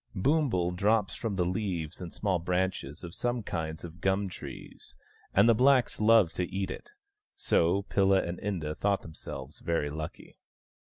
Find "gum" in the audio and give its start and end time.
4.01-4.29